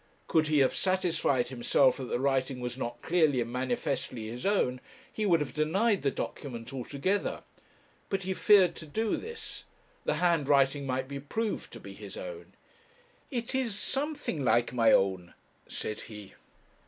[0.25, 4.81] Could he have satisfied himself that the writing was not clearly and manifestly his own,
[5.13, 7.43] he would have denied the document altogether;
[8.09, 9.65] but he feared to do this;
[10.03, 12.55] the handwriting might be proved to be his own.
[13.29, 15.35] 'It is something like my own,'
[15.67, 16.33] said he.